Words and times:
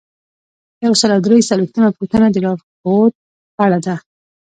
یو 0.85 0.93
سل 1.01 1.09
او 1.15 1.21
درې 1.25 1.37
څلویښتمه 1.49 1.89
پوښتنه 1.97 2.27
د 2.29 2.37
لارښوود 2.45 3.13
په 3.55 3.61
اړه 3.65 3.79
ده. 3.85 3.95